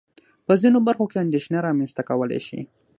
په 0.45 0.53
ځينو 0.61 0.79
برخو 0.87 1.05
کې 1.11 1.17
اندېښنه 1.25 1.57
رامنځته 1.67 2.01
کولای 2.09 2.41
شي. 2.47 2.59